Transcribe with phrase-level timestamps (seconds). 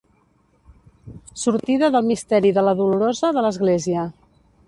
[1.41, 4.07] Sortida del Misteri de la Dolorosa de l'Església.